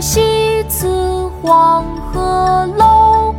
[0.00, 3.34] 西辞黄鹤楼，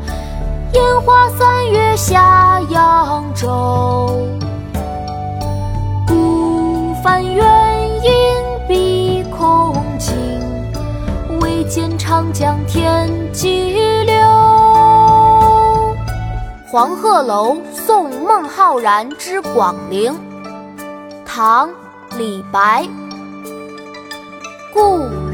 [0.73, 4.27] 烟花三月下扬州。
[6.07, 7.45] 孤帆远
[8.03, 8.11] 影
[8.67, 10.15] 碧空尽，
[11.41, 14.15] 唯见长江天际流。
[16.71, 20.13] 《黄鹤楼送孟浩然之广陵》
[21.25, 21.69] 唐·
[22.19, 22.87] 李白。